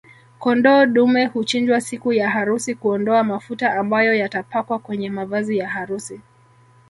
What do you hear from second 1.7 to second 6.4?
siku ya harusi kuondoa mafuta ambayo yatapakwa kwenye mavazi ya harusi